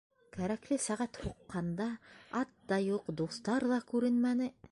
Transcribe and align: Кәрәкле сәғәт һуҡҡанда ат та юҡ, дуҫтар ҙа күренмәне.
Кәрәкле 0.35 0.77
сәғәт 0.85 1.19
һуҡҡанда 1.25 1.87
ат 2.41 2.57
та 2.71 2.81
юҡ, 2.87 3.13
дуҫтар 3.21 3.67
ҙа 3.73 3.81
күренмәне. 3.93 4.53